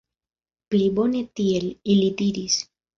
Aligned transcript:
Pli 0.71 0.89
bone 1.01 1.23
tiel, 1.41 1.71
ili 1.97 2.13
diris. 2.25 2.63